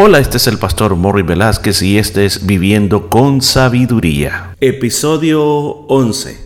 Hola, 0.00 0.20
este 0.20 0.36
es 0.36 0.46
el 0.46 0.58
pastor 0.58 0.94
Morri 0.94 1.22
Velázquez 1.22 1.82
y 1.82 1.98
este 1.98 2.24
es 2.24 2.46
Viviendo 2.46 3.10
con 3.10 3.42
Sabiduría. 3.42 4.54
Episodio 4.60 5.42
11. 5.42 6.38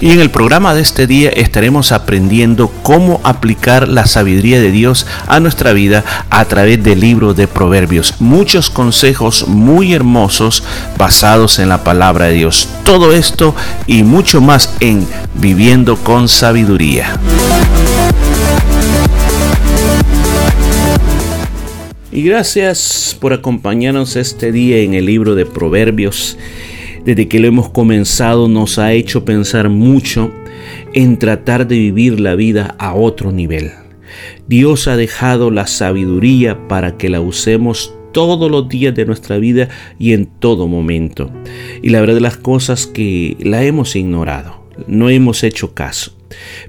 Y 0.00 0.10
en 0.10 0.18
el 0.18 0.32
programa 0.32 0.74
de 0.74 0.80
este 0.80 1.06
día 1.06 1.30
estaremos 1.30 1.92
aprendiendo 1.92 2.72
cómo 2.82 3.20
aplicar 3.22 3.86
la 3.86 4.06
sabiduría 4.06 4.60
de 4.60 4.72
Dios 4.72 5.06
a 5.28 5.38
nuestra 5.38 5.72
vida 5.72 6.04
a 6.28 6.44
través 6.46 6.82
del 6.82 6.98
libro 6.98 7.34
de 7.34 7.46
Proverbios. 7.46 8.16
Muchos 8.18 8.70
consejos 8.70 9.46
muy 9.46 9.94
hermosos 9.94 10.64
basados 10.98 11.60
en 11.60 11.68
la 11.68 11.84
palabra 11.84 12.24
de 12.24 12.34
Dios. 12.34 12.68
Todo 12.82 13.12
esto 13.12 13.54
y 13.86 14.02
mucho 14.02 14.40
más 14.40 14.74
en 14.80 15.06
Viviendo 15.34 15.96
con 15.96 16.28
Sabiduría. 16.28 17.20
Y 22.14 22.20
gracias 22.24 23.16
por 23.18 23.32
acompañarnos 23.32 24.16
este 24.16 24.52
día 24.52 24.80
en 24.80 24.92
el 24.92 25.06
libro 25.06 25.34
de 25.34 25.46
Proverbios. 25.46 26.36
Desde 27.06 27.26
que 27.26 27.40
lo 27.40 27.48
hemos 27.48 27.70
comenzado 27.70 28.48
nos 28.48 28.78
ha 28.78 28.92
hecho 28.92 29.24
pensar 29.24 29.70
mucho 29.70 30.30
en 30.92 31.18
tratar 31.18 31.66
de 31.66 31.78
vivir 31.78 32.20
la 32.20 32.34
vida 32.34 32.74
a 32.78 32.92
otro 32.92 33.32
nivel. 33.32 33.70
Dios 34.46 34.88
ha 34.88 34.96
dejado 34.98 35.50
la 35.50 35.66
sabiduría 35.66 36.68
para 36.68 36.98
que 36.98 37.08
la 37.08 37.22
usemos 37.22 37.94
todos 38.12 38.50
los 38.50 38.68
días 38.68 38.94
de 38.94 39.06
nuestra 39.06 39.38
vida 39.38 39.70
y 39.98 40.12
en 40.12 40.26
todo 40.26 40.68
momento. 40.68 41.32
Y 41.80 41.88
la 41.88 42.00
verdad 42.00 42.16
de 42.16 42.20
las 42.20 42.36
cosas 42.36 42.86
que 42.86 43.38
la 43.40 43.64
hemos 43.64 43.96
ignorado, 43.96 44.66
no 44.86 45.08
hemos 45.08 45.42
hecho 45.44 45.72
caso. 45.72 46.21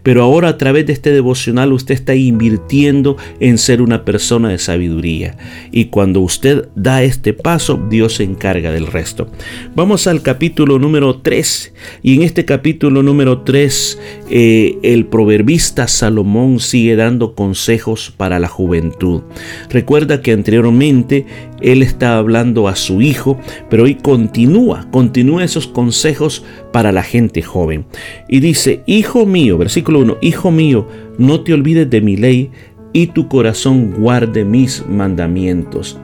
Pero 0.03 0.23
ahora 0.23 0.49
a 0.49 0.58
través 0.58 0.85
de 0.85 0.94
este 0.94 1.12
devocional 1.12 1.73
usted 1.73 1.94
está 1.95 2.16
invirtiendo 2.16 3.17
en 3.40 3.58
ser 3.58 3.81
una 3.81 4.05
persona 4.05 4.49
de 4.49 4.58
sabiduría. 4.58 5.38
Y 5.71 5.85
cuando 5.85 6.21
usted 6.21 6.68
da 6.76 7.04
este 7.04 7.34
paso, 7.34 7.82
Dios 7.90 8.15
se 8.15 8.24
encarga 8.24 8.71
del 8.71 8.87
resto. 8.87 9.27
Vamos 9.76 10.07
al 10.07 10.21
capítulo 10.21 10.79
número 10.79 11.20
3. 11.20 11.74
Y 12.02 12.15
en 12.15 12.24
este 12.24 12.46
capítulo 12.46 13.04
número 13.04 13.41
3, 13.41 13.99
eh, 14.29 14.77
el 14.84 15.05
proverbista 15.05 15.87
Salomón 15.87 16.59
sigue 16.59 16.96
dando 16.96 17.35
consejos 17.35 18.13
para 18.15 18.40
la 18.40 18.48
juventud. 18.48 19.21
Recuerda 19.70 20.21
que 20.21 20.32
anteriormente 20.32 21.26
él 21.63 21.81
está 21.81 22.17
hablando 22.17 22.67
a 22.67 22.75
su 22.75 23.01
hijo, 23.01 23.39
pero 23.69 23.83
hoy 23.83 23.95
continúa, 23.95 24.87
continúa 24.91 25.43
esos 25.43 25.65
consejos 25.65 26.43
para 26.71 26.91
la 26.91 27.03
gente 27.03 27.41
joven. 27.41 27.85
Y 28.27 28.41
dice, 28.41 28.83
Hijo 28.85 29.25
mío, 29.25 29.57
versículo 29.57 29.99
1, 29.99 30.17
Hijo 30.21 30.51
mío, 30.51 30.87
no 31.17 31.41
te 31.41 31.53
olvides 31.53 31.89
de 31.89 32.01
mi 32.01 32.17
ley 32.17 32.51
y 32.91 33.07
tu 33.07 33.27
corazón 33.27 33.93
guarde 33.97 34.45
mis 34.45 34.85
mandamientos. 34.87 35.97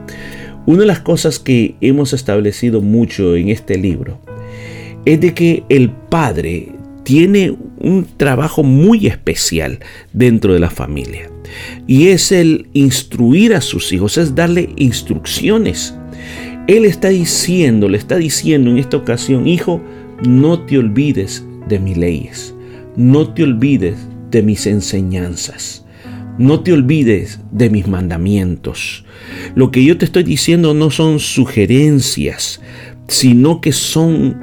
Una 0.66 0.80
de 0.80 0.86
las 0.86 1.00
cosas 1.00 1.38
que 1.38 1.76
hemos 1.80 2.12
establecido 2.12 2.80
mucho 2.80 3.36
en 3.36 3.50
este 3.50 3.76
libro 3.76 4.18
es 5.04 5.20
de 5.20 5.34
que 5.34 5.64
el 5.68 5.90
padre 5.90 6.72
tiene 7.04 7.56
un 7.78 8.06
trabajo 8.16 8.62
muy 8.62 9.06
especial 9.06 9.80
dentro 10.12 10.52
de 10.52 10.60
la 10.60 10.70
familia. 10.70 11.30
Y 11.86 12.08
es 12.08 12.32
el 12.32 12.68
instruir 12.72 13.54
a 13.54 13.60
sus 13.60 13.92
hijos, 13.92 14.18
es 14.18 14.34
darle 14.34 14.70
instrucciones. 14.76 15.94
Él 16.66 16.84
está 16.84 17.08
diciendo, 17.08 17.88
le 17.88 17.98
está 17.98 18.16
diciendo 18.16 18.70
en 18.70 18.78
esta 18.78 18.96
ocasión, 18.96 19.46
hijo, 19.48 19.80
no 20.26 20.60
te 20.60 20.78
olvides 20.78 21.44
de 21.68 21.80
mis 21.80 21.96
leyes, 21.96 22.54
no 22.96 23.32
te 23.32 23.42
olvides 23.42 23.96
de 24.30 24.42
mis 24.42 24.66
enseñanzas, 24.66 25.84
no 26.38 26.60
te 26.60 26.72
olvides 26.72 27.40
de 27.50 27.70
mis 27.70 27.88
mandamientos. 27.88 29.04
Lo 29.54 29.70
que 29.70 29.84
yo 29.84 29.98
te 29.98 30.04
estoy 30.04 30.22
diciendo 30.22 30.74
no 30.74 30.90
son 30.90 31.18
sugerencias, 31.18 32.60
sino 33.08 33.60
que 33.60 33.72
son 33.72 34.40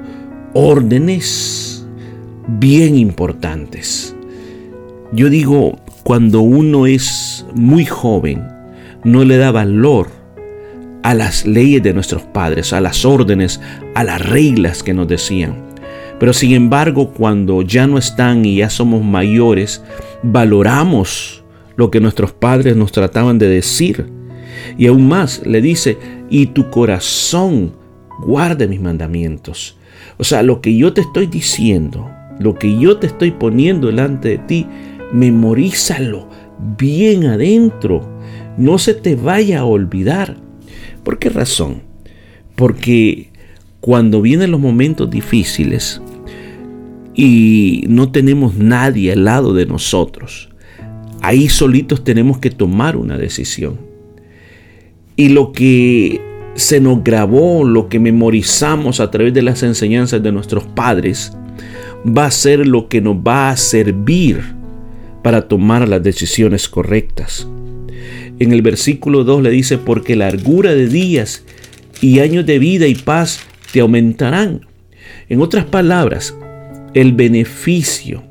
órdenes 0.54 1.88
bien 2.48 2.98
importantes. 2.98 4.17
Yo 5.14 5.30
digo, 5.30 5.80
cuando 6.04 6.42
uno 6.42 6.86
es 6.86 7.46
muy 7.56 7.86
joven, 7.86 8.46
no 9.04 9.24
le 9.24 9.38
da 9.38 9.52
valor 9.52 10.10
a 11.04 11.14
las 11.14 11.46
leyes 11.46 11.82
de 11.82 11.94
nuestros 11.94 12.24
padres, 12.24 12.74
a 12.74 12.82
las 12.82 13.06
órdenes, 13.06 13.62
a 13.96 14.04
las 14.04 14.22
reglas 14.22 14.84
que 14.84 14.94
nos 14.94 15.08
decían. 15.08 15.68
Pero 16.20 16.34
sin 16.34 16.52
embargo, 16.54 17.12
cuando 17.14 17.62
ya 17.62 17.88
no 17.88 17.98
están 17.98 18.44
y 18.44 18.58
ya 18.58 18.70
somos 18.70 19.02
mayores, 19.04 19.82
valoramos 20.24 21.44
lo 21.78 21.90
que 21.90 22.02
nuestros 22.02 22.34
padres 22.34 22.76
nos 22.76 22.92
trataban 22.92 23.38
de 23.38 23.48
decir. 23.48 24.08
Y 24.78 24.88
aún 24.88 25.08
más 25.08 25.42
le 25.46 25.62
dice, 25.62 25.98
y 26.30 26.48
tu 26.48 26.70
corazón 26.70 27.72
guarde 28.26 28.68
mis 28.68 28.82
mandamientos. 28.82 29.78
O 30.18 30.26
sea, 30.26 30.44
lo 30.44 30.60
que 30.60 30.76
yo 30.76 30.92
te 30.92 31.02
estoy 31.02 31.28
diciendo, 31.28 32.10
lo 32.40 32.56
que 32.56 32.78
yo 32.78 32.98
te 32.98 33.08
estoy 33.08 33.32
poniendo 33.32 33.88
delante 33.88 34.30
de 34.30 34.38
ti, 34.40 34.68
memorízalo 35.12 36.28
bien 36.78 37.26
adentro. 37.26 38.02
No 38.58 38.78
se 38.78 38.94
te 38.94 39.16
vaya 39.16 39.60
a 39.60 39.66
olvidar. 39.66 40.38
¿Por 41.04 41.20
qué 41.20 41.30
razón? 41.30 41.82
Porque 42.56 43.30
cuando 43.80 44.22
vienen 44.22 44.52
los 44.52 44.60
momentos 44.60 45.10
difíciles 45.10 46.02
y 47.14 47.84
no 47.88 48.12
tenemos 48.12 48.56
nadie 48.56 49.14
al 49.14 49.26
lado 49.26 49.54
de 49.54 49.66
nosotros, 49.66 50.50
ahí 51.22 51.50
solitos 51.50 52.04
tenemos 52.04 52.40
que 52.40 52.50
tomar 52.50 52.98
una 52.98 53.18
decisión. 53.18 53.80
Y 55.16 55.30
lo 55.30 55.52
que 55.52 56.22
se 56.56 56.80
nos 56.80 57.04
grabó, 57.04 57.64
lo 57.64 57.88
que 57.88 58.00
memorizamos 58.00 59.00
a 59.00 59.12
través 59.12 59.34
de 59.34 59.44
las 59.44 59.64
enseñanzas 59.64 60.22
de 60.22 60.32
nuestros 60.32 60.64
padres, 60.66 61.32
va 62.06 62.26
a 62.26 62.32
ser 62.32 62.68
lo 62.68 62.88
que 62.88 63.02
nos 63.02 63.16
va 63.16 63.50
a 63.50 63.58
servir 63.58 64.57
para 65.24 65.48
tomar 65.48 65.88
las 65.88 66.04
decisiones 66.04 66.68
correctas. 66.68 67.48
En 68.40 68.52
el 68.52 68.62
versículo 68.62 69.24
2 69.24 69.44
le 69.44 69.50
dice, 69.50 69.78
porque 69.78 70.16
largura 70.16 70.74
de 70.74 70.88
días 70.88 71.44
y 72.02 72.20
años 72.20 72.46
de 72.46 72.60
vida 72.60 72.88
y 72.88 72.96
paz 72.96 73.40
te 73.72 73.80
aumentarán. 73.80 74.68
En 75.30 75.42
otras 75.42 75.66
palabras, 75.66 76.36
el 76.94 77.14
beneficio 77.14 78.24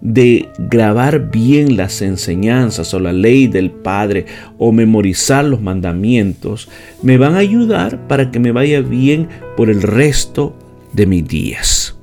de 0.00 0.48
grabar 0.58 1.30
bien 1.30 1.76
las 1.76 2.00
enseñanzas 2.00 2.94
o 2.94 3.00
la 3.00 3.12
ley 3.12 3.46
del 3.46 3.70
Padre 3.70 4.26
o 4.58 4.72
memorizar 4.72 5.44
los 5.44 5.60
mandamientos 5.60 6.68
me 7.02 7.18
van 7.18 7.34
a 7.34 7.38
ayudar 7.38 8.08
para 8.08 8.30
que 8.30 8.38
me 8.38 8.52
vaya 8.52 8.80
bien 8.80 9.28
por 9.56 9.68
el 9.68 9.82
resto 9.82 10.56
de 10.92 11.06
mis 11.06 11.26
días. 11.28 11.96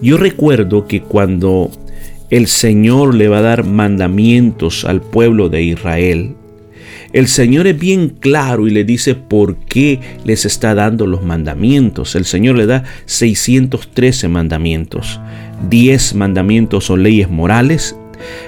Yo 0.00 0.16
recuerdo 0.16 0.86
que 0.86 1.02
cuando 1.02 1.70
el 2.30 2.46
Señor 2.46 3.14
le 3.14 3.28
va 3.28 3.38
a 3.38 3.42
dar 3.42 3.64
mandamientos 3.64 4.84
al 4.84 5.00
pueblo 5.00 5.48
de 5.48 5.62
Israel. 5.62 6.34
El 7.12 7.26
Señor 7.26 7.66
es 7.66 7.78
bien 7.78 8.08
claro 8.08 8.68
y 8.68 8.70
le 8.70 8.84
dice 8.84 9.16
por 9.16 9.56
qué 9.56 10.00
les 10.24 10.44
está 10.44 10.76
dando 10.76 11.06
los 11.06 11.24
mandamientos. 11.24 12.14
El 12.14 12.24
Señor 12.24 12.56
le 12.56 12.66
da 12.66 12.84
613 13.06 14.28
mandamientos. 14.28 15.20
10 15.68 16.14
mandamientos 16.14 16.88
o 16.88 16.96
leyes 16.96 17.28
morales 17.28 17.96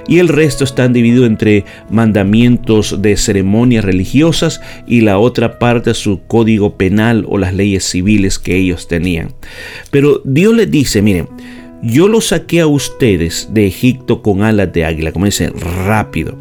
y 0.06 0.19
el 0.19 0.28
resto 0.28 0.64
están 0.64 0.93
divididos 0.93 1.26
entre 1.26 1.64
mandamientos 1.91 3.00
de 3.00 3.16
ceremonias 3.16 3.84
religiosas 3.84 4.60
y 4.87 5.00
la 5.00 5.19
otra 5.19 5.59
parte 5.59 5.94
su 5.94 6.20
código 6.26 6.76
penal 6.76 7.25
o 7.28 7.38
las 7.38 7.54
leyes 7.54 7.84
civiles 7.84 8.38
que 8.38 8.56
ellos 8.56 8.88
tenían. 8.88 9.34
Pero 9.91 10.20
Dios 10.25 10.54
les 10.54 10.70
dice, 10.70 11.03
miren, 11.03 11.28
yo 11.82 12.06
los 12.06 12.28
saqué 12.28 12.60
a 12.60 12.66
ustedes 12.69 13.48
de 13.53 13.66
Egipto 13.66 14.22
con 14.22 14.43
alas 14.43 14.72
de 14.72 14.84
águila, 14.84 15.12
como 15.12 15.25
dice, 15.25 15.50
rápido. 15.50 16.38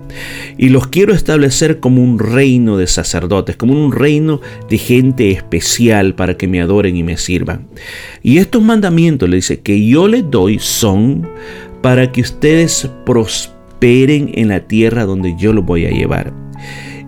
Y 0.58 0.70
los 0.70 0.88
quiero 0.88 1.14
establecer 1.14 1.80
como 1.80 2.04
un 2.04 2.20
reino 2.20 2.78
de 2.78 2.86
sacerdotes, 2.86 3.56
como 3.56 3.74
un 3.74 3.92
reino 3.92 4.40
de 4.70 4.78
gente 4.78 5.32
especial 5.32 6.14
para 6.14 6.38
que 6.38 6.48
me 6.48 6.62
adoren 6.62 6.96
y 6.96 7.04
me 7.04 7.18
sirvan. 7.18 7.68
Y 8.22 8.38
estos 8.38 8.62
mandamientos, 8.62 9.28
le 9.28 9.38
dice, 9.38 9.62
que 9.62 9.86
yo 9.86 10.08
les 10.08 10.30
doy 10.30 10.60
son 10.60 11.28
para 11.82 12.12
que 12.12 12.22
ustedes 12.22 12.88
prosperen 13.06 14.32
en 14.36 14.50
la 14.50 14.60
tierra 14.62 15.06
donde 15.06 15.36
yo 15.38 15.54
los 15.54 15.66
voy 15.66 15.88
a 15.88 15.90
llevar. 15.90 16.34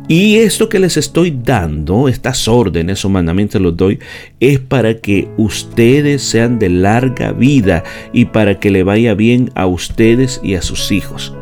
Y 0.08 0.36
esto 0.38 0.68
que 0.68 0.80
les 0.80 0.98
estoy 0.98 1.32
dando, 1.32 2.10
estas 2.10 2.48
órdenes 2.48 3.06
o 3.06 3.10
mandamientos 3.10 3.62
los 3.62 3.78
doy, 3.78 4.00
es 4.42 4.60
para 4.60 5.00
que 5.00 5.30
ustedes 5.38 6.22
sean 6.22 6.60
de 6.60 6.70
larga 6.70 7.32
vida 7.32 7.84
y 8.12 8.26
para 8.26 8.60
que 8.60 8.70
le 8.70 8.84
vaya 8.84 9.14
bien 9.14 9.50
a 9.56 9.66
ustedes 9.66 10.42
y 10.44 10.56
a 10.56 10.62
sus 10.62 10.92
hijos. 10.92 11.34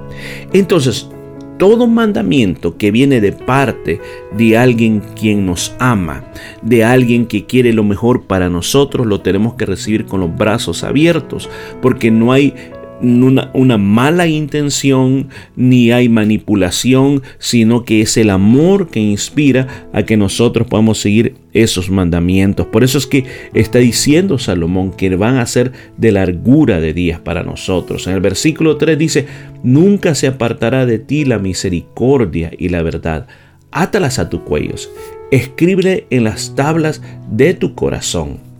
Entonces, 0.54 1.10
todo 1.58 1.86
mandamiento 1.88 2.78
que 2.78 2.92
viene 2.92 3.22
de 3.22 3.32
parte 3.32 4.00
de 4.38 4.58
alguien 4.58 5.02
quien 5.16 5.46
nos 5.46 5.76
ama, 5.80 6.26
de 6.62 6.84
alguien 6.84 7.26
que 7.26 7.46
quiere 7.46 7.74
lo 7.74 7.84
mejor 7.84 8.24
para 8.24 8.50
nosotros, 8.50 9.08
lo 9.08 9.22
tenemos 9.22 9.56
que 9.56 9.66
recibir 9.66 10.06
con 10.06 10.22
los 10.22 10.36
brazos 10.36 10.84
abiertos, 10.84 11.50
porque 11.82 12.10
no 12.10 12.32
hay 12.32 12.54
una, 13.02 13.78
mala 13.78 14.28
intención 14.28 15.30
ni 15.56 15.92
hay 15.92 16.10
manipulación, 16.10 17.22
sino 17.40 17.84
que 17.84 18.02
es 18.02 18.18
el 18.18 18.30
amor 18.30 18.90
que 18.90 19.00
inspira 19.00 19.90
a 19.94 20.04
que 20.04 20.18
nosotros 20.18 20.68
podamos 20.68 21.00
seguir 21.00 21.36
esos 21.54 21.90
mandamientos. 21.90 22.68
Por 22.68 22.84
eso 22.84 22.98
es 22.98 23.08
que 23.08 23.26
está 23.54 23.80
diciendo 23.80 24.38
Salomón 24.38 24.92
que 24.92 25.16
van 25.16 25.38
a 25.38 25.46
ser 25.46 25.72
de 25.98 26.12
largura 26.12 26.80
de 26.80 26.94
días 26.94 27.20
para 27.20 27.44
nosotros. 27.44 28.08
En 28.08 28.14
el 28.14 28.22
versículo 28.22 28.78
3 28.78 28.98
dice, 28.98 29.28
nunca 29.64 30.16
se 30.16 30.28
apartará 30.28 30.86
de 30.86 31.00
ti 31.00 31.26
la 31.26 31.40
misericordia 31.40 32.52
y 32.58 32.70
la 32.70 32.82
verdad. 32.84 33.28
Átalas 33.72 34.20
a 34.20 34.30
tus 34.30 34.42
cuellos, 34.42 34.90
escribe 35.32 36.06
en 36.10 36.26
las 36.26 36.56
tablas 36.56 37.02
de 37.32 37.54
tu 37.54 37.74
corazón. 37.74 38.51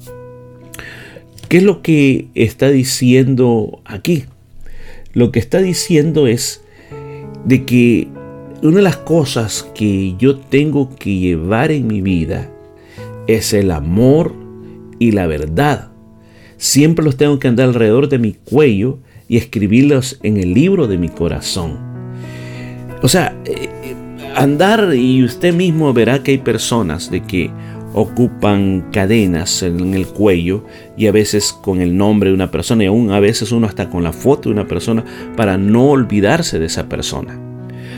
¿Qué 1.52 1.58
es 1.58 1.64
lo 1.64 1.82
que 1.82 2.30
está 2.34 2.70
diciendo 2.70 3.82
aquí? 3.84 4.24
Lo 5.12 5.34
que 5.34 5.40
está 5.40 5.62
diciendo 5.62 6.26
es 6.28 6.64
de 7.44 7.66
que 7.66 8.08
una 8.64 8.78
de 8.78 8.84
las 8.84 8.96
cosas 8.96 9.70
que 9.76 10.16
yo 10.18 10.38
tengo 10.38 10.96
que 10.96 11.18
llevar 11.18 11.72
en 11.72 11.88
mi 11.88 12.00
vida 12.00 12.50
es 13.28 13.52
el 13.52 13.72
amor 13.72 14.34
y 14.98 15.12
la 15.12 15.28
verdad. 15.28 15.90
Siempre 16.56 17.04
los 17.04 17.18
tengo 17.18 17.38
que 17.38 17.50
andar 17.50 17.68
alrededor 17.68 18.08
de 18.08 18.20
mi 18.20 18.32
cuello 18.32 19.00
y 19.28 19.36
escribirlos 19.36 20.22
en 20.24 20.38
el 20.38 20.54
libro 20.54 20.88
de 20.88 20.98
mi 20.98 21.10
corazón. 21.10 21.78
O 23.02 23.10
sea, 23.10 23.36
eh, 23.44 23.68
andar 24.38 24.96
y 24.96 25.22
usted 25.22 25.54
mismo 25.54 25.92
verá 25.92 26.24
que 26.24 26.32
hay 26.32 26.38
personas 26.38 27.12
de 27.12 27.24
que 27.24 27.52
ocupan 27.94 28.86
cadenas 28.92 29.64
en 29.64 29.94
el 29.94 30.08
cuello 30.08 30.64
y 30.98 31.08
a 31.08 31.12
veces 31.12 31.54
con 31.54 31.82
el 31.82 31.98
nombre 31.98 32.30
de 32.30 32.36
una 32.36 32.52
persona 32.52 32.84
y 32.84 32.88
aún 32.88 33.12
a 33.12 33.20
veces 33.20 33.52
uno 33.52 33.68
hasta 33.68 33.90
con 33.90 34.04
la 34.04 34.14
foto 34.14 34.50
de 34.50 34.54
una 34.54 34.68
persona 34.68 35.04
para 35.36 35.58
no 35.58 35.90
olvidarse 35.90 36.60
de 36.60 36.66
esa 36.66 36.88
persona. 36.88 37.38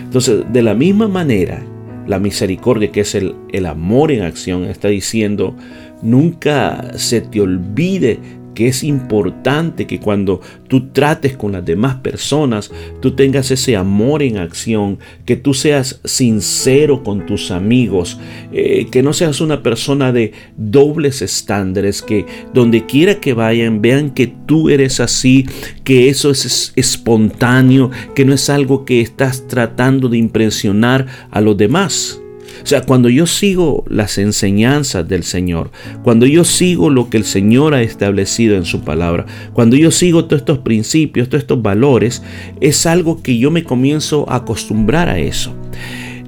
Entonces, 0.03 0.43
de 0.51 0.61
la 0.61 0.73
misma 0.73 1.07
manera, 1.07 1.63
la 2.07 2.19
misericordia, 2.19 2.91
que 2.91 3.01
es 3.01 3.15
el, 3.15 3.35
el 3.51 3.65
amor 3.65 4.11
en 4.11 4.23
acción, 4.23 4.65
está 4.65 4.89
diciendo, 4.89 5.55
nunca 6.01 6.97
se 6.97 7.21
te 7.21 7.41
olvide 7.41 8.19
que 8.53 8.67
es 8.67 8.83
importante 8.83 9.87
que 9.87 9.99
cuando 9.99 10.41
tú 10.67 10.89
trates 10.89 11.35
con 11.37 11.53
las 11.53 11.65
demás 11.65 11.95
personas, 11.95 12.71
tú 13.01 13.11
tengas 13.11 13.51
ese 13.51 13.75
amor 13.75 14.23
en 14.23 14.37
acción, 14.37 14.99
que 15.25 15.35
tú 15.35 15.53
seas 15.53 15.99
sincero 16.03 17.03
con 17.03 17.25
tus 17.25 17.51
amigos, 17.51 18.19
eh, 18.51 18.87
que 18.91 19.03
no 19.03 19.13
seas 19.13 19.41
una 19.41 19.63
persona 19.63 20.11
de 20.11 20.33
dobles 20.57 21.21
estándares, 21.21 22.01
que 22.01 22.25
donde 22.53 22.85
quiera 22.85 23.19
que 23.19 23.33
vayan 23.33 23.81
vean 23.81 24.11
que 24.11 24.27
tú 24.27 24.69
eres 24.69 24.99
así, 24.99 25.45
que 25.83 26.09
eso 26.09 26.31
es 26.31 26.73
espontáneo, 26.75 27.91
que 28.15 28.25
no 28.25 28.33
es 28.33 28.49
algo 28.49 28.85
que 28.85 29.01
estás 29.01 29.47
tratando 29.47 30.09
de 30.09 30.17
impresionar 30.17 31.07
a 31.31 31.41
los 31.41 31.57
demás. 31.57 32.22
O 32.61 32.65
sea, 32.65 32.81
cuando 32.81 33.09
yo 33.09 33.25
sigo 33.25 33.83
las 33.87 34.17
enseñanzas 34.17 35.07
del 35.07 35.23
Señor, 35.23 35.71
cuando 36.03 36.25
yo 36.25 36.43
sigo 36.43 36.89
lo 36.89 37.09
que 37.09 37.17
el 37.17 37.25
Señor 37.25 37.73
ha 37.73 37.81
establecido 37.81 38.55
en 38.55 38.65
su 38.65 38.81
palabra, 38.81 39.25
cuando 39.53 39.75
yo 39.75 39.91
sigo 39.91 40.25
todos 40.25 40.41
estos 40.41 40.59
principios, 40.59 41.29
todos 41.29 41.41
estos 41.41 41.61
valores, 41.61 42.23
es 42.61 42.85
algo 42.85 43.21
que 43.21 43.37
yo 43.37 43.51
me 43.51 43.63
comienzo 43.63 44.29
a 44.29 44.37
acostumbrar 44.37 45.09
a 45.09 45.19
eso. 45.19 45.53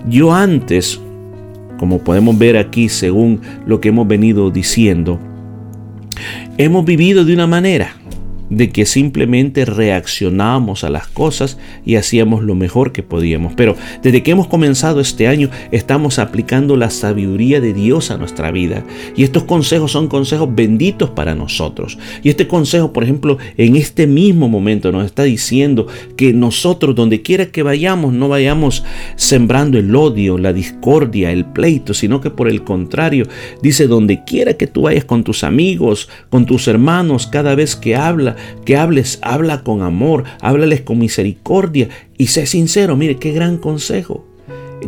Yo 0.09 0.33
antes, 0.33 0.99
como 1.77 1.99
podemos 1.99 2.37
ver 2.37 2.57
aquí 2.57 2.89
según 2.89 3.41
lo 3.65 3.79
que 3.79 3.89
hemos 3.89 4.07
venido 4.07 4.51
diciendo, 4.51 5.19
hemos 6.57 6.85
vivido 6.85 7.25
de 7.25 7.33
una 7.33 7.47
manera 7.47 7.95
de 8.49 8.69
que 8.69 8.85
simplemente 8.85 9.65
reaccionábamos 9.65 10.83
a 10.83 10.89
las 10.89 11.07
cosas 11.07 11.57
y 11.85 11.95
hacíamos 11.95 12.43
lo 12.43 12.55
mejor 12.55 12.91
que 12.91 13.03
podíamos. 13.03 13.53
Pero 13.55 13.75
desde 14.03 14.23
que 14.23 14.31
hemos 14.31 14.47
comenzado 14.47 14.99
este 14.99 15.27
año 15.27 15.49
estamos 15.71 16.19
aplicando 16.19 16.75
la 16.77 16.89
sabiduría 16.89 17.61
de 17.61 17.73
Dios 17.73 18.11
a 18.11 18.17
nuestra 18.17 18.51
vida. 18.51 18.83
Y 19.15 19.23
estos 19.23 19.43
consejos 19.43 19.91
son 19.91 20.07
consejos 20.07 20.53
benditos 20.53 21.09
para 21.09 21.35
nosotros. 21.35 21.97
Y 22.23 22.29
este 22.29 22.47
consejo, 22.47 22.93
por 22.93 23.03
ejemplo, 23.03 23.37
en 23.57 23.75
este 23.75 24.07
mismo 24.07 24.47
momento 24.47 24.91
nos 24.91 25.05
está 25.05 25.23
diciendo 25.23 25.87
que 26.15 26.33
nosotros, 26.33 26.95
donde 26.95 27.21
quiera 27.21 27.47
que 27.47 27.63
vayamos, 27.63 28.13
no 28.13 28.29
vayamos 28.29 28.83
sembrando 29.15 29.77
el 29.77 29.95
odio, 29.95 30.37
la 30.37 30.53
discordia, 30.53 31.31
el 31.31 31.45
pleito, 31.45 31.93
sino 31.93 32.21
que 32.21 32.29
por 32.29 32.47
el 32.47 32.63
contrario, 32.63 33.27
dice, 33.61 33.87
donde 33.87 34.23
quiera 34.23 34.53
que 34.53 34.67
tú 34.67 34.83
vayas 34.83 35.05
con 35.05 35.23
tus 35.23 35.43
amigos, 35.43 36.09
con 36.29 36.45
tus 36.45 36.67
hermanos, 36.67 37.27
cada 37.27 37.55
vez 37.55 37.75
que 37.75 37.95
habla, 37.95 38.34
que 38.65 38.77
hables, 38.77 39.19
habla 39.21 39.63
con 39.63 39.81
amor, 39.81 40.23
háblales 40.41 40.81
con 40.81 40.99
misericordia 40.99 41.89
y 42.17 42.27
sé 42.27 42.45
sincero. 42.45 42.95
Mire, 42.95 43.17
qué 43.17 43.31
gran 43.31 43.57
consejo. 43.57 44.25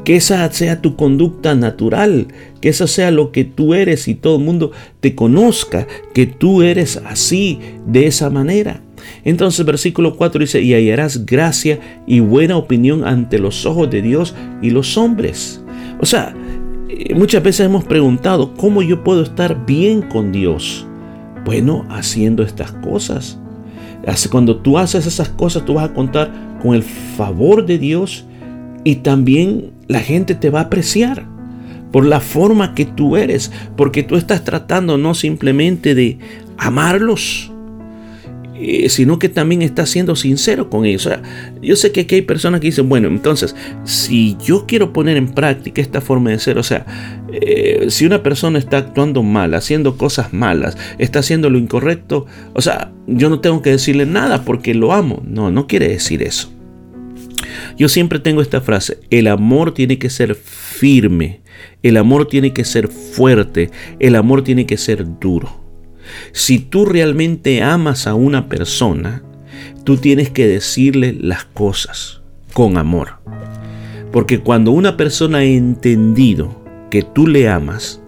Que 0.03 0.15
esa 0.15 0.51
sea 0.51 0.81
tu 0.81 0.95
conducta 0.95 1.55
natural, 1.55 2.27
que 2.61 2.69
eso 2.69 2.87
sea 2.87 3.09
lo 3.09 3.31
que 3.31 3.45
tú 3.45 3.73
eres 3.73 4.07
y 4.07 4.15
todo 4.15 4.37
el 4.37 4.43
mundo 4.43 4.71
te 4.99 5.15
conozca, 5.15 5.87
que 6.13 6.27
tú 6.27 6.61
eres 6.61 6.97
así, 7.05 7.59
de 7.87 8.05
esa 8.05 8.29
manera. 8.29 8.81
Entonces 9.23 9.65
versículo 9.65 10.15
4 10.15 10.41
dice, 10.41 10.61
y 10.61 10.73
hallarás 10.73 11.25
gracia 11.25 11.79
y 12.05 12.19
buena 12.19 12.57
opinión 12.57 13.05
ante 13.05 13.39
los 13.39 13.65
ojos 13.65 13.89
de 13.89 14.01
Dios 14.01 14.35
y 14.61 14.69
los 14.69 14.97
hombres. 14.97 15.61
O 15.99 16.05
sea, 16.05 16.35
eh, 16.89 17.13
muchas 17.15 17.43
veces 17.43 17.65
hemos 17.65 17.83
preguntado, 17.83 18.53
¿cómo 18.55 18.81
yo 18.81 19.03
puedo 19.03 19.23
estar 19.23 19.65
bien 19.65 20.01
con 20.01 20.31
Dios? 20.31 20.87
Bueno, 21.47 21.85
haciendo 21.89 22.43
estas 22.43 22.73
cosas. 22.73 23.39
Cuando 24.29 24.57
tú 24.57 24.77
haces 24.77 25.05
esas 25.05 25.29
cosas, 25.29 25.63
tú 25.63 25.75
vas 25.75 25.89
a 25.89 25.93
contar 25.93 26.29
con 26.61 26.75
el 26.75 26.83
favor 26.83 27.65
de 27.65 27.77
Dios 27.77 28.25
y 28.83 28.95
también 28.95 29.71
la 29.87 30.01
gente 30.01 30.35
te 30.35 30.49
va 30.49 30.59
a 30.59 30.63
apreciar 30.63 31.25
por 31.93 32.05
la 32.05 32.19
forma 32.19 32.75
que 32.75 32.83
tú 32.83 33.15
eres, 33.15 33.49
porque 33.77 34.03
tú 34.03 34.17
estás 34.17 34.43
tratando 34.43 34.97
no 34.97 35.13
simplemente 35.13 35.95
de 35.95 36.19
amarlos, 36.57 37.49
eh, 38.59 38.89
sino 38.89 39.19
que 39.19 39.29
también 39.29 39.61
está 39.61 39.85
siendo 39.85 40.15
sincero 40.15 40.69
con 40.69 40.85
ellos. 40.85 41.09
yo 41.61 41.75
sé 41.75 41.91
que 41.91 42.01
aquí 42.01 42.15
hay 42.15 42.21
personas 42.21 42.59
que 42.59 42.67
dicen, 42.67 42.89
bueno, 42.89 43.07
entonces, 43.07 43.55
si 43.83 44.35
yo 44.43 44.65
quiero 44.67 44.93
poner 44.93 45.17
en 45.17 45.29
práctica 45.29 45.81
esta 45.81 46.01
forma 46.01 46.31
de 46.31 46.39
ser, 46.39 46.57
o 46.57 46.63
sea, 46.63 46.85
eh, 47.31 47.85
si 47.89 48.05
una 48.05 48.23
persona 48.23 48.57
está 48.57 48.77
actuando 48.77 49.21
mal, 49.23 49.53
haciendo 49.53 49.97
cosas 49.97 50.33
malas, 50.33 50.77
está 50.97 51.19
haciendo 51.19 51.49
lo 51.49 51.57
incorrecto, 51.57 52.25
o 52.53 52.61
sea, 52.61 52.91
yo 53.05 53.29
no 53.29 53.39
tengo 53.39 53.61
que 53.61 53.71
decirle 53.71 54.05
nada 54.05 54.43
porque 54.43 54.73
lo 54.73 54.93
amo. 54.93 55.21
No, 55.25 55.51
no 55.51 55.67
quiere 55.67 55.87
decir 55.87 56.23
eso. 56.23 56.51
Yo 57.77 57.89
siempre 57.89 58.19
tengo 58.19 58.41
esta 58.41 58.61
frase, 58.61 58.99
el 59.09 59.27
amor 59.27 59.73
tiene 59.73 59.99
que 59.99 60.09
ser 60.09 60.35
firme, 60.35 61.41
el 61.83 61.97
amor 61.97 62.27
tiene 62.27 62.51
que 62.53 62.65
ser 62.65 62.87
fuerte, 62.87 63.69
el 63.99 64.15
amor 64.15 64.43
tiene 64.43 64.65
que 64.65 64.77
ser 64.77 65.05
duro. 65.19 65.66
Si 66.31 66.59
tú 66.59 66.85
realmente 66.85 67.61
amas 67.61 68.07
a 68.07 68.13
una 68.13 68.47
persona, 68.47 69.23
tú 69.83 69.97
tienes 69.97 70.29
que 70.29 70.47
decirle 70.47 71.15
las 71.19 71.45
cosas 71.45 72.21
con 72.53 72.77
amor. 72.77 73.19
Porque 74.11 74.39
cuando 74.39 74.71
una 74.71 74.97
persona 74.97 75.39
ha 75.39 75.43
entendido 75.43 76.61
que 76.89 77.03
tú 77.03 77.27
le 77.27 77.49
amas, 77.49 78.01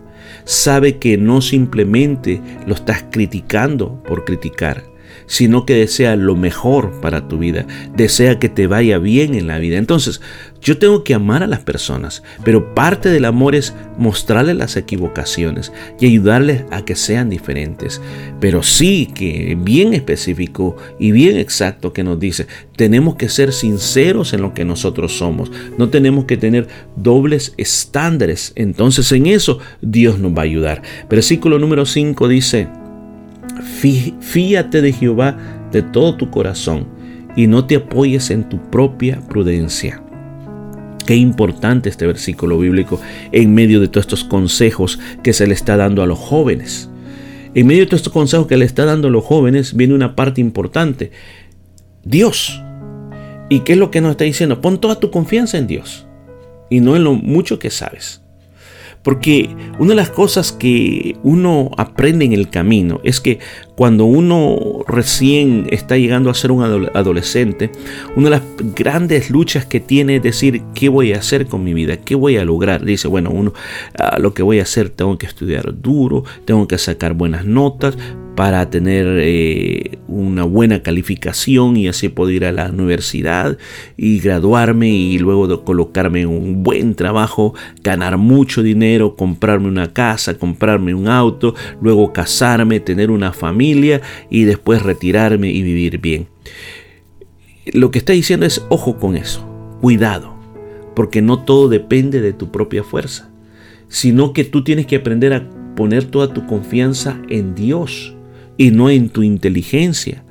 sabe 0.45 0.97
que 0.97 1.17
no 1.17 1.41
simplemente 1.41 2.41
lo 2.65 2.73
estás 2.73 3.05
criticando 3.11 4.01
por 4.03 4.25
criticar, 4.25 4.83
sino 5.29 5.65
que 5.65 5.75
desea 5.75 6.15
lo 6.15 6.35
mejor 6.35 6.99
para 7.01 7.27
tu 7.27 7.37
vida, 7.37 7.65
desea 7.95 8.39
que 8.39 8.49
te 8.49 8.65
vaya 8.67 8.97
bien 8.97 9.35
en 9.35 9.47
la 9.47 9.59
vida. 9.59 9.77
Entonces, 9.77 10.21
yo 10.59 10.77
tengo 10.79 11.03
que 11.03 11.13
amar 11.13 11.43
a 11.43 11.47
las 11.47 11.59
personas, 11.59 12.23
pero 12.43 12.73
parte 12.73 13.09
del 13.09 13.25
amor 13.25 13.55
es 13.55 13.73
mostrarles 13.97 14.57
las 14.57 14.75
equivocaciones 14.75 15.71
y 15.99 16.07
ayudarles 16.07 16.63
a 16.71 16.83
que 16.83 16.95
sean 16.95 17.29
diferentes. 17.29 18.01
Pero 18.39 18.63
sí 18.63 19.07
que 19.13 19.55
bien 19.57 19.93
específico 19.93 20.75
y 20.99 21.11
bien 21.11 21.37
exacto 21.37 21.93
que 21.93 22.03
nos 22.03 22.19
dice, 22.19 22.47
tenemos 22.75 23.15
que 23.15 23.29
ser 23.29 23.53
sinceros 23.53 24.33
en 24.33 24.41
lo 24.41 24.53
que 24.55 24.65
nosotros 24.65 25.15
somos, 25.17 25.51
no 25.77 25.89
tenemos 25.89 26.25
que 26.25 26.37
tener 26.37 26.67
dobles 26.95 27.53
estándares. 27.57 28.51
Entonces 28.55 29.11
en 29.11 29.27
eso 29.27 29.59
Dios 29.81 30.17
nos 30.17 30.33
va 30.33 30.41
a 30.41 30.45
ayudar. 30.45 30.81
Versículo 31.07 31.59
número 31.59 31.85
5 31.85 32.27
dice, 32.27 32.67
Fíate 33.79 34.81
de 34.81 34.91
Jehová 34.91 35.37
de 35.71 35.81
todo 35.81 36.15
tu 36.15 36.29
corazón 36.29 36.87
y 37.35 37.47
no 37.47 37.65
te 37.65 37.77
apoyes 37.77 38.29
en 38.29 38.49
tu 38.49 38.59
propia 38.69 39.21
prudencia. 39.21 40.03
Qué 41.05 41.15
importante 41.15 41.89
este 41.89 42.05
versículo 42.05 42.59
bíblico 42.59 42.99
en 43.31 43.53
medio 43.53 43.79
de 43.79 43.87
todos 43.87 44.05
estos 44.05 44.23
consejos 44.23 44.99
que 45.23 45.33
se 45.33 45.47
le 45.47 45.53
está 45.53 45.77
dando 45.77 46.03
a 46.03 46.07
los 46.07 46.19
jóvenes. 46.19 46.89
En 47.55 47.67
medio 47.67 47.81
de 47.81 47.85
todos 47.87 48.01
estos 48.01 48.13
consejos 48.13 48.47
que 48.47 48.57
le 48.57 48.65
está 48.65 48.85
dando 48.85 49.07
a 49.07 49.11
los 49.11 49.23
jóvenes 49.23 49.75
viene 49.75 49.93
una 49.93 50.15
parte 50.15 50.41
importante. 50.41 51.11
Dios. 52.03 52.61
¿Y 53.49 53.61
qué 53.61 53.73
es 53.73 53.79
lo 53.79 53.89
que 53.89 54.01
nos 54.01 54.11
está 54.11 54.25
diciendo? 54.25 54.61
Pon 54.61 54.79
toda 54.79 54.99
tu 54.99 55.09
confianza 55.09 55.57
en 55.57 55.67
Dios 55.67 56.05
y 56.69 56.81
no 56.81 56.95
en 56.95 57.03
lo 57.03 57.13
mucho 57.13 57.57
que 57.57 57.71
sabes. 57.71 58.18
Porque 59.03 59.49
una 59.79 59.91
de 59.91 59.95
las 59.95 60.09
cosas 60.09 60.51
que 60.51 61.15
uno 61.23 61.71
aprende 61.77 62.25
en 62.25 62.33
el 62.33 62.49
camino 62.49 62.99
es 63.03 63.19
que 63.19 63.39
Cuando 63.79 64.03
uno 64.03 64.83
recién 64.89 65.67
está 65.71 65.95
llegando 65.95 66.29
a 66.29 66.33
ser 66.33 66.51
un 66.51 66.89
adolescente, 66.93 67.71
una 68.17 68.25
de 68.25 68.31
las 68.31 68.43
grandes 68.75 69.29
luchas 69.29 69.65
que 69.65 69.79
tiene 69.79 70.17
es 70.17 70.21
decir, 70.21 70.63
¿qué 70.75 70.89
voy 70.89 71.13
a 71.13 71.19
hacer 71.19 71.45
con 71.45 71.63
mi 71.63 71.73
vida? 71.73 71.95
¿Qué 71.95 72.13
voy 72.13 72.35
a 72.35 72.43
lograr? 72.43 72.83
Dice, 72.83 73.07
bueno, 73.07 73.29
uno, 73.31 73.53
ah, 73.97 74.17
lo 74.19 74.33
que 74.33 74.43
voy 74.43 74.59
a 74.59 74.63
hacer, 74.63 74.89
tengo 74.89 75.17
que 75.17 75.27
estudiar 75.27 75.81
duro, 75.81 76.25
tengo 76.43 76.67
que 76.67 76.77
sacar 76.77 77.13
buenas 77.13 77.45
notas, 77.45 77.97
para 78.39 78.69
tener 78.69 79.05
eh, 79.19 79.99
una 80.07 80.45
buena 80.45 80.81
calificación 80.81 81.75
y 81.75 81.89
así 81.89 82.07
poder 82.07 82.35
ir 82.35 82.45
a 82.45 82.53
la 82.53 82.69
universidad 82.69 83.57
y 83.97 84.21
graduarme 84.21 84.87
y 84.87 85.19
luego 85.19 85.65
colocarme 85.65 86.21
en 86.21 86.29
un 86.29 86.63
buen 86.63 86.95
trabajo, 86.95 87.53
ganar 87.83 88.15
mucho 88.15 88.63
dinero, 88.63 89.17
comprarme 89.17 89.67
una 89.67 89.91
casa, 89.91 90.37
comprarme 90.37 90.93
un 90.93 91.09
auto, 91.09 91.53
luego 91.81 92.13
casarme, 92.13 92.79
tener 92.79 93.11
una 93.11 93.33
familia 93.33 93.99
y 94.29 94.45
después 94.45 94.83
retirarme 94.83 95.51
y 95.51 95.61
vivir 95.61 95.99
bien. 95.99 96.27
Lo 97.73 97.91
que 97.91 97.99
está 97.99 98.13
diciendo 98.13 98.45
es, 98.45 98.63
ojo 98.69 98.99
con 98.99 99.17
eso, 99.17 99.45
cuidado, 99.81 100.33
porque 100.95 101.21
no 101.21 101.43
todo 101.43 101.67
depende 101.67 102.21
de 102.21 102.31
tu 102.31 102.53
propia 102.53 102.85
fuerza, 102.85 103.29
sino 103.89 104.31
que 104.31 104.45
tú 104.45 104.63
tienes 104.63 104.85
que 104.85 104.95
aprender 104.95 105.33
a 105.33 105.49
poner 105.75 106.05
toda 106.05 106.33
tu 106.33 106.45
confianza 106.45 107.21
en 107.27 107.53
Dios 107.53 108.15
y 108.59 108.71
no 108.71 108.91
en 108.91 109.09
tu 109.09 109.23
inteligencia. 109.23 110.21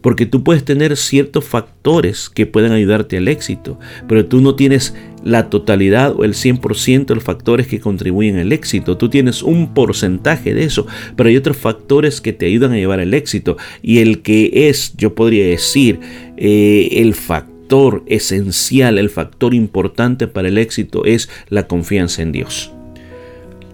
Porque 0.00 0.24
tú 0.24 0.42
puedes 0.42 0.64
tener 0.64 0.96
ciertos 0.96 1.44
factores 1.44 2.30
que 2.30 2.46
pueden 2.46 2.72
ayudarte 2.72 3.16
al 3.16 3.28
éxito, 3.28 3.78
pero 4.08 4.26
tú 4.26 4.40
no 4.40 4.56
tienes 4.56 4.94
la 5.22 5.48
totalidad 5.50 6.14
o 6.16 6.24
el 6.24 6.34
100% 6.34 7.06
de 7.06 7.14
los 7.14 7.24
factores 7.24 7.66
que 7.66 7.80
contribuyen 7.80 8.38
al 8.38 8.52
éxito. 8.52 8.96
Tú 8.96 9.08
tienes 9.08 9.42
un 9.42 9.74
porcentaje 9.74 10.54
de 10.54 10.64
eso, 10.64 10.86
pero 11.14 11.28
hay 11.28 11.36
otros 11.36 11.56
factores 11.56 12.20
que 12.20 12.32
te 12.32 12.46
ayudan 12.46 12.72
a 12.72 12.76
llevar 12.76 13.00
al 13.00 13.14
éxito. 13.14 13.56
Y 13.80 13.98
el 13.98 14.22
que 14.22 14.68
es, 14.68 14.94
yo 14.96 15.14
podría 15.14 15.46
decir, 15.46 16.00
eh, 16.36 16.88
el 16.92 17.14
factor 17.14 18.02
esencial, 18.06 18.98
el 18.98 19.10
factor 19.10 19.54
importante 19.54 20.26
para 20.26 20.48
el 20.48 20.58
éxito 20.58 21.04
es 21.04 21.28
la 21.48 21.66
confianza 21.66 22.22
en 22.22 22.32
Dios. 22.32 22.72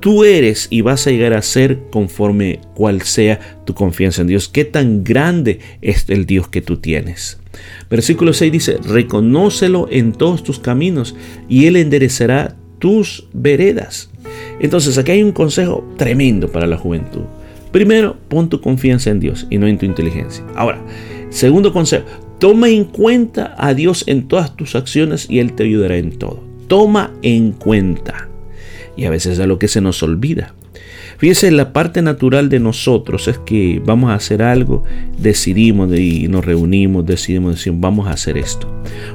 Tú 0.01 0.23
eres 0.23 0.69
y 0.71 0.83
vas 0.83 1.07
a 1.07 1.11
llegar 1.11 1.33
a 1.33 1.43
ser 1.43 1.81
conforme 1.91 2.61
cual 2.75 3.03
sea 3.03 3.41
tu 3.65 3.75
confianza 3.75 4.23
en 4.23 4.29
Dios. 4.29 4.49
Qué 4.49 4.65
tan 4.65 5.03
grande 5.03 5.59
es 5.83 6.05
el 6.09 6.25
Dios 6.25 6.49
que 6.49 6.63
tú 6.63 6.77
tienes. 6.77 7.39
Versículo 7.91 8.33
6 8.33 8.53
dice, 8.53 8.77
reconócelo 8.79 9.89
en 9.91 10.13
todos 10.13 10.45
tus 10.45 10.61
caminos 10.61 11.17
y 11.49 11.67
Él 11.67 11.75
enderezará 11.77 12.55
tus 12.79 13.27
veredas. 13.33 14.11
Entonces 14.61 14.97
aquí 14.99 15.13
hay 15.13 15.23
un 15.25 15.33
consejo 15.33 15.93
tremendo 15.97 16.53
para 16.53 16.69
la 16.69 16.77
juventud. 16.77 17.23
Primero, 17.73 18.17
pon 18.29 18.49
tu 18.49 18.61
confianza 18.61 19.11
en 19.11 19.19
Dios 19.19 19.47
y 19.51 19.59
no 19.59 19.67
en 19.67 19.79
tu 19.79 19.85
inteligencia. 19.85 20.45
Ahora, 20.55 20.81
segundo 21.31 21.73
consejo, 21.73 22.07
toma 22.39 22.69
en 22.69 22.85
cuenta 22.85 23.55
a 23.59 23.75
Dios 23.75 24.05
en 24.07 24.29
todas 24.29 24.55
tus 24.55 24.77
acciones 24.77 25.27
y 25.29 25.41
Él 25.41 25.55
te 25.55 25.65
ayudará 25.65 25.97
en 25.97 26.19
todo. 26.19 26.45
Toma 26.69 27.13
en 27.23 27.53
cuenta 27.53 28.29
y 28.99 29.05
a 29.05 29.11
veces 29.11 29.39
es 29.39 29.47
lo 29.47 29.61
que 29.61 29.69
se 29.69 29.81
nos 29.81 30.03
olvida. 30.03 30.55
Fíjese, 31.19 31.51
la 31.53 31.73
parte 31.73 32.03
natural 32.03 32.49
de 32.49 32.59
nosotros 32.59 33.29
es 33.29 33.39
que 33.39 33.81
vamos 33.85 34.11
a 34.11 34.15
hacer 34.15 34.43
algo, 34.43 34.83
decidimos 35.19 35.97
y 35.97 36.27
nos 36.29 36.45
reunimos, 36.45 37.07
decidimos, 37.07 37.57
decimos, 37.57 37.81
vamos 37.81 38.09
a 38.09 38.13
hacer 38.13 38.37
esto. 38.37 38.69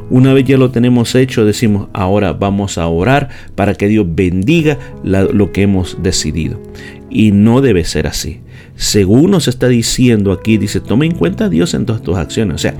Una 0.09 0.33
vez 0.33 0.45
ya 0.45 0.57
lo 0.57 0.71
tenemos 0.71 1.15
hecho, 1.15 1.45
decimos, 1.45 1.89
ahora 1.93 2.31
vamos 2.31 2.77
a 2.77 2.87
orar 2.87 3.29
para 3.55 3.75
que 3.75 3.89
Dios 3.89 4.05
bendiga 4.07 4.79
lo 5.03 5.51
que 5.51 5.63
hemos 5.63 6.01
decidido. 6.01 6.61
Y 7.09 7.31
no 7.31 7.61
debe 7.61 7.83
ser 7.83 8.07
así. 8.07 8.39
Según 8.75 9.31
nos 9.31 9.47
está 9.47 9.67
diciendo 9.67 10.31
aquí, 10.31 10.57
dice, 10.57 10.79
toma 10.79 11.05
en 11.05 11.13
cuenta 11.13 11.45
a 11.45 11.49
Dios 11.49 11.73
en 11.73 11.85
todas 11.85 12.01
tus 12.01 12.17
acciones. 12.17 12.55
O 12.55 12.57
sea, 12.57 12.73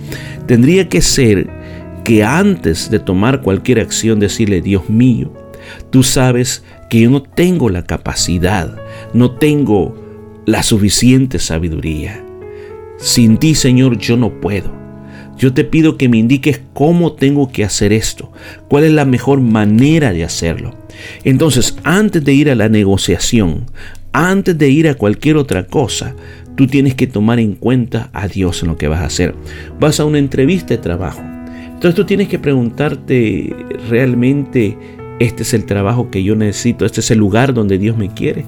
tendría 0.48 0.88
que 0.88 1.02
ser 1.02 1.50
que 2.04 2.24
antes 2.24 2.90
de 2.90 3.00
tomar 3.00 3.42
cualquier 3.42 3.80
acción, 3.80 4.20
decirle, 4.20 4.62
Dios 4.62 4.90
mío, 4.90 5.32
tú 5.90 6.04
sabes 6.04 6.64
que 6.90 7.02
yo 7.02 7.10
no 7.10 7.22
tengo 7.22 7.70
la 7.70 7.84
capacidad, 7.84 8.78
no 9.14 9.32
tengo 9.32 9.96
la 10.46 10.64
suficiente 10.64 11.40
sabiduría. 11.40 12.24
Sin 12.98 13.38
ti, 13.38 13.56
Señor, 13.56 13.98
yo 13.98 14.18
no 14.18 14.40
puedo. 14.40 14.72
Yo 15.38 15.54
te 15.54 15.64
pido 15.64 15.98
que 15.98 16.10
me 16.10 16.18
indiques 16.18 16.62
cómo 16.74 17.14
tengo 17.14 17.52
que 17.52 17.64
hacer 17.64 17.92
esto, 17.92 18.32
cuál 18.70 18.84
es 18.84 18.92
la 18.92 19.06
mejor 19.06 19.42
manera 19.42 20.14
de 20.14 20.24
hacerlo. 20.24 20.76
Entonces, 21.24 21.76
antes 21.84 22.24
de 22.24 22.34
ir 22.34 22.52
a 22.52 22.56
la 22.56 22.70
negociación, 22.70 23.66
antes 24.12 24.58
de 24.58 24.70
ir 24.70 24.88
a 24.88 24.94
cualquier 24.94 25.38
otra 25.38 25.66
cosa, 25.66 26.16
tú 26.56 26.68
tienes 26.68 26.94
que 26.94 27.08
tomar 27.08 27.40
en 27.40 27.54
cuenta 27.54 28.10
a 28.14 28.28
Dios 28.28 28.62
en 28.62 28.70
lo 28.70 28.78
que 28.78 28.88
vas 28.88 29.02
a 29.02 29.06
hacer. 29.06 29.34
Vas 29.80 30.00
a 30.00 30.06
una 30.06 30.20
entrevista 30.20 30.76
de 30.76 30.78
trabajo. 30.78 31.22
Entonces 31.22 31.96
tú 31.96 32.06
tienes 32.06 32.28
que 32.28 32.40
preguntarte 32.40 33.54
realmente 33.90 34.78
este 35.20 35.44
es 35.44 35.54
el 35.54 35.66
trabajo 35.66 36.10
que 36.10 36.24
yo 36.24 36.36
necesito, 36.36 36.86
este 36.86 37.02
es 37.02 37.12
el 37.12 37.20
lugar 37.20 37.54
donde 37.54 37.78
Dios 37.78 37.98
me 37.98 38.14
quiere. 38.14 38.46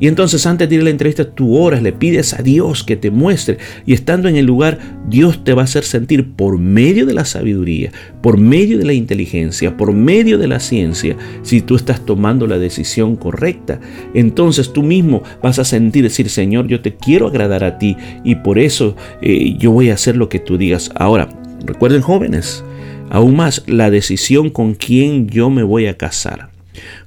Y 0.00 0.08
entonces 0.08 0.46
antes 0.46 0.68
de 0.68 0.74
ir 0.74 0.80
a 0.80 0.84
la 0.84 0.90
entrevista 0.90 1.24
tú 1.24 1.56
oras, 1.56 1.82
le 1.82 1.92
pides 1.92 2.34
a 2.34 2.42
Dios 2.42 2.82
que 2.82 2.96
te 2.96 3.10
muestre. 3.10 3.58
Y 3.86 3.92
estando 3.92 4.28
en 4.28 4.36
el 4.36 4.44
lugar, 4.44 4.78
Dios 5.08 5.44
te 5.44 5.54
va 5.54 5.62
a 5.62 5.64
hacer 5.64 5.84
sentir 5.84 6.32
por 6.32 6.58
medio 6.58 7.06
de 7.06 7.14
la 7.14 7.24
sabiduría, 7.24 7.92
por 8.20 8.38
medio 8.38 8.78
de 8.78 8.84
la 8.84 8.92
inteligencia, 8.92 9.76
por 9.76 9.92
medio 9.92 10.38
de 10.38 10.48
la 10.48 10.60
ciencia, 10.60 11.16
si 11.42 11.60
tú 11.60 11.76
estás 11.76 12.04
tomando 12.04 12.46
la 12.46 12.58
decisión 12.58 13.16
correcta. 13.16 13.80
Entonces 14.14 14.72
tú 14.72 14.82
mismo 14.82 15.22
vas 15.42 15.58
a 15.58 15.64
sentir, 15.64 16.02
decir, 16.02 16.28
Señor, 16.28 16.66
yo 16.66 16.80
te 16.80 16.96
quiero 16.96 17.28
agradar 17.28 17.64
a 17.64 17.78
ti 17.78 17.96
y 18.24 18.34
por 18.36 18.58
eso 18.58 18.96
eh, 19.22 19.56
yo 19.58 19.70
voy 19.70 19.90
a 19.90 19.94
hacer 19.94 20.16
lo 20.16 20.28
que 20.28 20.40
tú 20.40 20.58
digas. 20.58 20.90
Ahora, 20.96 21.28
recuerden 21.64 22.02
jóvenes, 22.02 22.64
Aún 23.10 23.36
más, 23.36 23.62
la 23.66 23.90
decisión 23.90 24.50
con 24.50 24.74
quién 24.74 25.28
yo 25.28 25.50
me 25.50 25.62
voy 25.62 25.86
a 25.86 25.96
casar. 25.96 26.50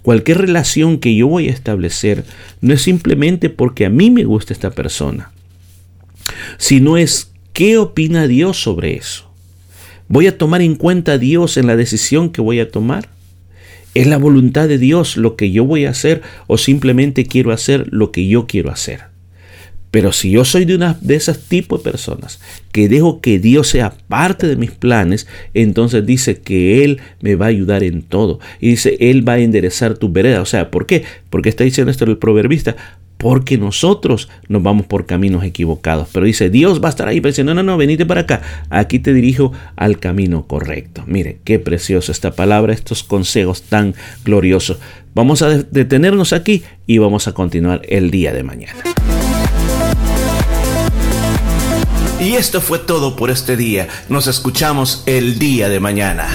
Cualquier 0.01 0.37
relación 0.39 0.99
que 0.99 1.15
yo 1.15 1.27
voy 1.27 1.49
a 1.49 1.51
establecer 1.51 2.23
no 2.61 2.73
es 2.73 2.81
simplemente 2.81 3.49
porque 3.49 3.85
a 3.85 3.89
mí 3.89 4.09
me 4.09 4.23
gusta 4.23 4.53
esta 4.53 4.71
persona, 4.71 5.31
sino 6.57 6.97
es 6.97 7.31
qué 7.53 7.77
opina 7.77 8.27
Dios 8.27 8.61
sobre 8.61 8.95
eso. 8.95 9.29
¿Voy 10.07 10.27
a 10.27 10.37
tomar 10.37 10.61
en 10.61 10.75
cuenta 10.75 11.13
a 11.13 11.17
Dios 11.17 11.57
en 11.57 11.67
la 11.67 11.75
decisión 11.75 12.29
que 12.29 12.39
voy 12.39 12.61
a 12.61 12.71
tomar? 12.71 13.09
¿Es 13.93 14.07
la 14.07 14.17
voluntad 14.17 14.69
de 14.69 14.77
Dios 14.77 15.17
lo 15.17 15.35
que 15.35 15.51
yo 15.51 15.65
voy 15.65 15.85
a 15.85 15.89
hacer 15.89 16.21
o 16.47 16.57
simplemente 16.57 17.25
quiero 17.25 17.51
hacer 17.51 17.87
lo 17.91 18.11
que 18.11 18.27
yo 18.27 18.47
quiero 18.47 18.71
hacer? 18.71 19.06
Pero 19.91 20.11
si 20.11 20.31
yo 20.31 20.43
soy 20.43 20.65
de 20.65 20.75
una 20.75 20.97
de 21.01 21.15
esas 21.15 21.39
tipos 21.39 21.83
de 21.83 21.91
personas 21.91 22.39
que 22.71 22.89
dejo 22.89 23.21
que 23.21 23.39
Dios 23.39 23.69
sea 23.69 23.93
parte 24.07 24.47
de 24.47 24.55
mis 24.55 24.71
planes, 24.71 25.27
entonces 25.53 26.05
dice 26.05 26.41
que 26.41 26.83
Él 26.83 26.99
me 27.21 27.35
va 27.35 27.45
a 27.45 27.49
ayudar 27.49 27.83
en 27.83 28.01
todo. 28.01 28.39
Y 28.59 28.69
dice, 28.69 28.97
Él 28.99 29.27
va 29.27 29.33
a 29.33 29.39
enderezar 29.39 29.97
tu 29.97 30.11
vereda. 30.11 30.41
O 30.41 30.45
sea, 30.45 30.71
¿por 30.71 30.85
qué? 30.85 31.03
Porque 31.29 31.49
está 31.49 31.63
diciendo 31.63 31.91
esto 31.91 32.05
el 32.05 32.17
proverbista. 32.17 32.75
Porque 33.17 33.57
nosotros 33.57 34.29
nos 34.47 34.61
vamos 34.61 34.85
por 34.85 35.07
caminos 35.07 35.43
equivocados. 35.43 36.09
Pero 36.13 36.27
dice, 36.27 36.51
Dios 36.51 36.83
va 36.83 36.87
a 36.87 36.91
estar 36.91 37.07
ahí 37.07 37.19
diciendo, 37.19 37.55
no, 37.55 37.63
no, 37.63 37.71
no, 37.71 37.77
venite 37.77 38.05
para 38.05 38.21
acá. 38.21 38.41
Aquí 38.69 38.99
te 38.99 39.11
dirijo 39.11 39.53
al 39.75 39.97
camino 39.97 40.45
correcto. 40.45 41.03
Mire, 41.07 41.39
qué 41.43 41.57
preciosa 41.57 42.11
esta 42.11 42.35
palabra, 42.35 42.73
estos 42.73 43.03
consejos 43.03 43.63
tan 43.63 43.95
gloriosos. 44.23 44.77
Vamos 45.15 45.41
a 45.41 45.49
detenernos 45.57 46.31
aquí 46.31 46.61
y 46.85 46.99
vamos 46.99 47.27
a 47.27 47.33
continuar 47.33 47.81
el 47.87 48.11
día 48.11 48.33
de 48.33 48.43
mañana. 48.43 48.83
Y 52.19 52.33
esto 52.33 52.61
fue 52.61 52.79
todo 52.79 53.15
por 53.15 53.29
este 53.29 53.55
día. 53.55 53.87
Nos 54.09 54.25
escuchamos 54.25 55.03
el 55.05 55.37
día 55.37 55.69
de 55.69 55.79
mañana. 55.79 56.27